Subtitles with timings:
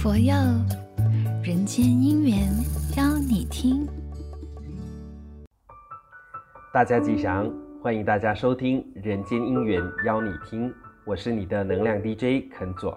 [0.00, 0.32] 佛佑
[1.42, 2.48] 人间姻缘
[2.96, 3.84] 邀你听。
[6.72, 7.52] 大家吉祥，
[7.82, 10.70] 欢迎大家收听《人间姻缘邀你听》，
[11.04, 12.96] 我是你的能量 DJ 肯佐。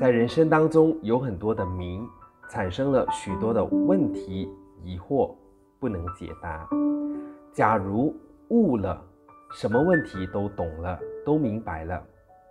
[0.00, 2.00] 在人生当中，有很多的谜，
[2.48, 4.48] 产生了许多的问题、
[4.82, 5.34] 疑惑，
[5.78, 6.66] 不能解答。
[7.52, 8.16] 假如
[8.48, 8.98] 悟了，
[9.52, 12.02] 什么问题都懂了，都明白了。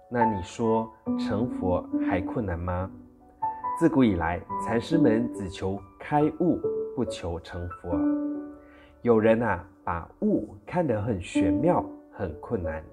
[0.07, 0.88] 那你说
[1.18, 2.88] 成佛还困难吗？
[3.80, 6.60] 自古以来，禅师们只求开悟，
[6.98, 7.98] 不求成佛。
[9.04, 12.84] 有人啊，把悟看得很玄妙，很困难。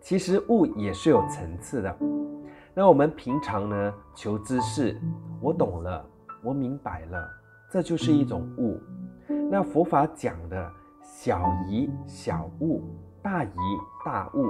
[0.00, 1.94] 其实悟也是有层次的。
[2.72, 4.98] 那我们平常呢，求知识，
[5.38, 6.02] 我懂了，
[6.42, 7.28] 我明白了，
[7.70, 8.80] 这就是一种悟。
[9.50, 10.72] 那佛法讲的
[11.02, 12.82] 小疑小悟，
[13.20, 13.50] 大疑
[14.02, 14.46] 大悟。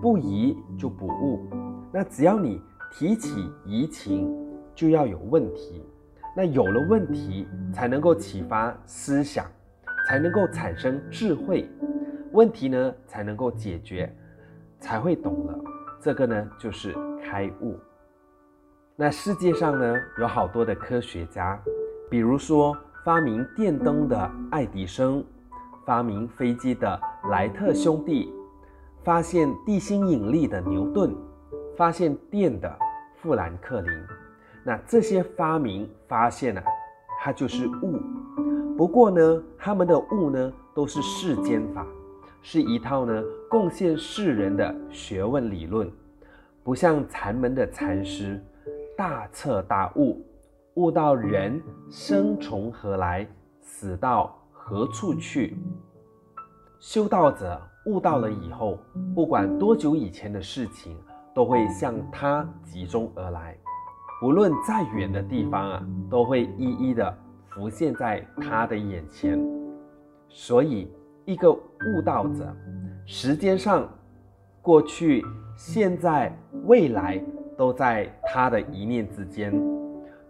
[0.00, 1.48] 不疑就不悟，
[1.90, 4.30] 那只要你提起疑情，
[4.74, 5.84] 就要有问题。
[6.36, 9.44] 那有了问题，才能够启发思想，
[10.06, 11.68] 才能够产生智慧，
[12.32, 14.14] 问题呢才能够解决，
[14.78, 15.58] 才会懂了。
[16.00, 17.78] 这个呢就是开悟。
[18.96, 21.60] 那世界上呢有好多的科学家，
[22.08, 25.24] 比如说发明电灯的爱迪生，
[25.84, 28.32] 发明飞机的莱特兄弟。
[29.02, 31.10] 发现地心引力的牛顿，
[31.74, 32.78] 发现电的
[33.16, 33.90] 富兰克林，
[34.64, 36.62] 那这些发明发现啊，
[37.20, 38.00] 它就是悟。
[38.76, 41.86] 不过呢，他们的悟呢，都是世间法，
[42.42, 45.90] 是一套呢贡献世人的学问理论，
[46.62, 48.42] 不像禅门的禅师
[48.96, 50.24] 大彻大悟，
[50.74, 53.26] 悟到人生从何来，
[53.60, 55.56] 死到何处去。
[56.78, 57.60] 修道者。
[57.86, 58.78] 悟到了以后，
[59.14, 60.94] 不管多久以前的事情，
[61.34, 63.56] 都会向他集中而来。
[64.20, 67.16] 不论再远的地方啊，都会一一的
[67.48, 69.40] 浮现在他的眼前。
[70.28, 70.88] 所以，
[71.24, 72.54] 一个悟道者，
[73.06, 73.88] 时间上，
[74.60, 75.24] 过去、
[75.56, 76.30] 现在、
[76.66, 77.18] 未来，
[77.56, 79.52] 都在他的一念之间。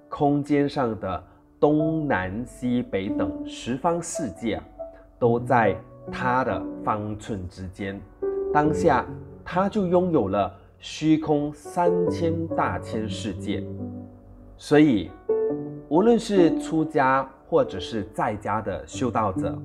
[0.09, 1.23] 空间上的
[1.59, 4.63] 东南西北等十方世界，
[5.19, 5.77] 都在。
[6.11, 8.01] 他的方寸之间，
[8.53, 9.05] 当下
[9.45, 13.63] 他就拥有了虚空三千大千世界。
[14.57, 15.11] 所以，
[15.91, 19.57] 无论是出家或者是在家的修道者，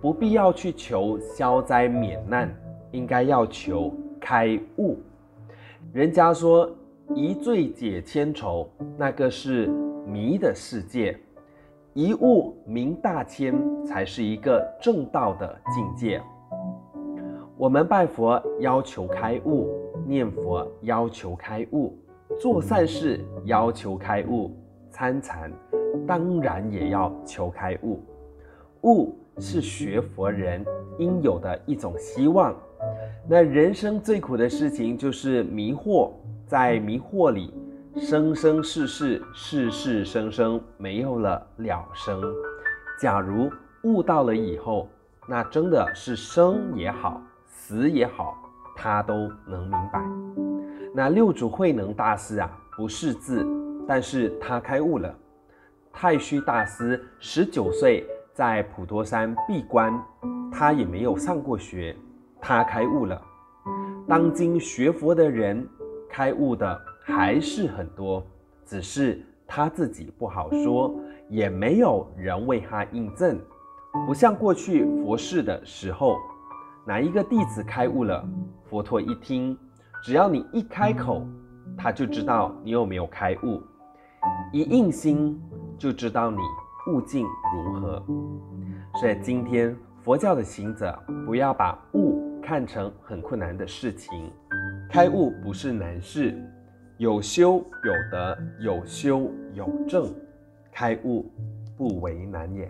[0.00, 2.48] 不必要去求消灾免难，
[2.92, 4.98] 应该要求开悟。
[5.92, 6.70] 人家说
[7.14, 9.66] 一醉解千愁，那个是
[10.06, 11.18] 迷的世界。
[11.94, 16.22] 一悟明大千，才是一个正道的境界。
[17.56, 19.68] 我们拜佛要求开悟，
[20.08, 21.94] 念佛要求开悟，
[22.40, 24.56] 做善事要求开悟，
[24.90, 25.52] 参禅
[26.06, 28.00] 当然也要求开悟。
[28.82, 30.64] 悟是学佛人
[30.98, 32.56] 应有的一种希望。
[33.28, 36.10] 那人生最苦的事情就是迷惑，
[36.46, 37.52] 在迷惑里。
[37.96, 42.22] 生生世世，世世生生，没有了了生。
[43.00, 43.50] 假如
[43.82, 44.88] 悟到了以后，
[45.26, 48.38] 那真的是生也好，死也好，
[48.80, 50.00] 他都能明白。
[50.94, 53.44] 那六祖慧能大师啊，不识字，
[53.88, 55.12] 但是他开悟了。
[55.92, 59.92] 太虚大师十九岁在普陀山闭关，
[60.52, 61.96] 他也没有上过学，
[62.40, 63.20] 他开悟了。
[64.06, 65.66] 当今学佛的人，
[66.08, 66.80] 开悟的。
[67.02, 68.22] 还是很多，
[68.66, 70.94] 只是他自己不好说，
[71.30, 73.40] 也没有人为他印证。
[74.06, 76.18] 不像过去佛事的时候，
[76.88, 78.26] 哪一个弟子开悟了，
[78.64, 79.54] 佛陀一听，
[80.02, 81.22] 只要你一开口，
[81.76, 83.62] 他就知道你有没有开悟，
[84.54, 85.38] 一印心
[85.76, 86.38] 就知道你
[86.90, 88.02] 悟境如何。
[88.98, 94.32] 所以今天佛教的行者，不要把悟看成很困难的事情，
[94.90, 96.42] 开悟不是难事。
[96.96, 100.10] 有修有得，有修有证，
[100.72, 101.30] 开悟
[101.76, 102.66] 不为难也。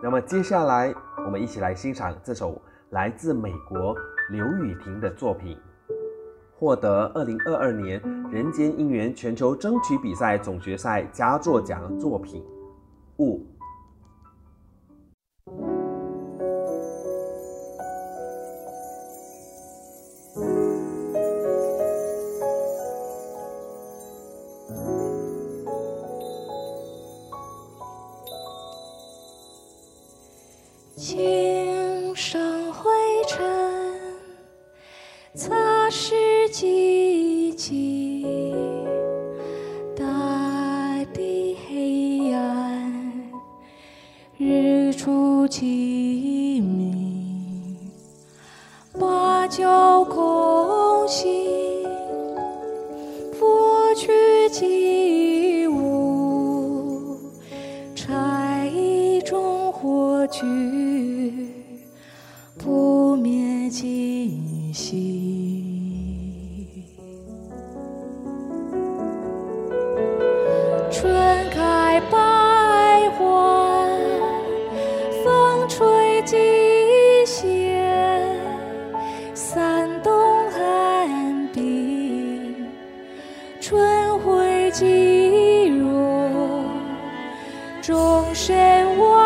[0.00, 0.94] 那么接下来，
[1.24, 3.96] 我们一起来欣赏这首来自美国
[4.30, 5.58] 刘雨婷的作品，
[6.56, 8.00] 获得二零二二年
[8.30, 12.40] 人间音缘全球争取比赛总决赛佳作奖的作品
[13.16, 13.40] 《五》。
[33.36, 33.44] 尘
[35.34, 35.54] 擦
[35.90, 36.14] 拭
[36.50, 38.24] 寂寂，
[39.94, 43.30] 大地黑暗，
[44.38, 47.76] 日出清明，
[48.98, 51.84] 芭蕉空心，
[53.38, 54.85] 剥去寂。
[83.68, 86.70] 春晖几若
[87.82, 89.25] 终身忘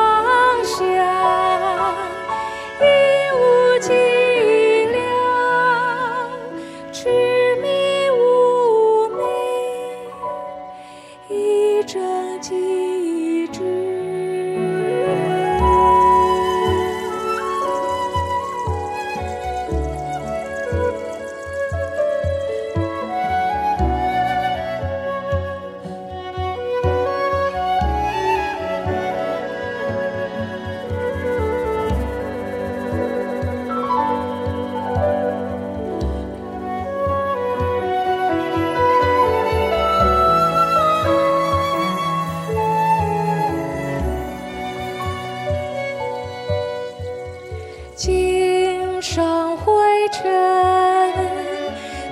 [48.00, 49.75] 经上灰
[50.11, 50.25] 尘，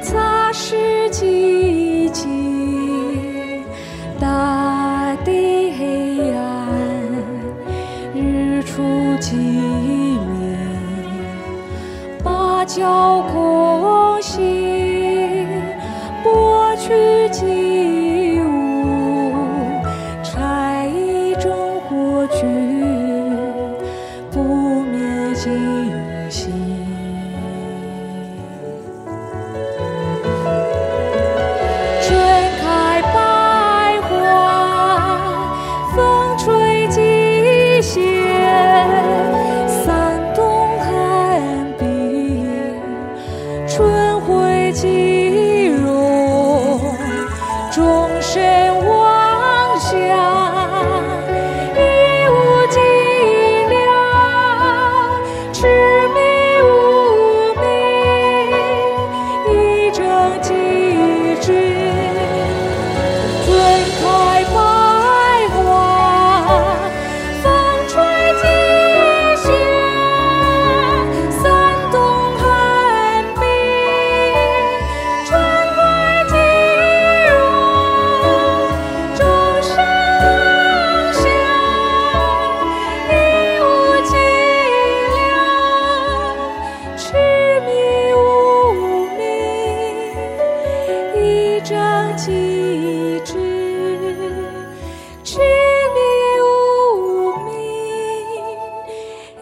[0.03, 3.65] 擦拭寂静，
[4.21, 6.69] 大地黑暗，
[8.15, 8.83] 日出
[9.19, 10.59] 鸡鸣。
[12.23, 13.23] 芭蕉
[92.19, 92.27] 几
[93.25, 93.33] 枝，
[95.23, 96.01] 痴迷
[96.43, 97.55] 无明，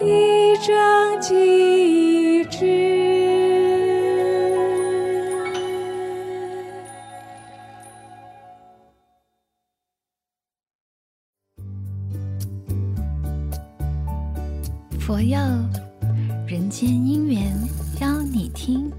[0.07, 2.67] 一张几枝。
[15.01, 15.39] 佛佑
[16.47, 17.59] 人间姻缘，
[18.03, 18.93] 邀你听。